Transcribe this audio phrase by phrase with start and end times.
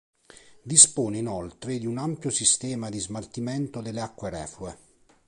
[0.63, 4.77] Dispone inoltre di un ampio sistema di smaltimento delle acque reflue.